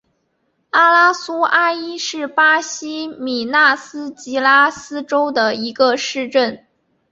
[0.71, 6.65] 阿拉苏阿伊是巴西米纳斯吉拉斯州的一个市镇。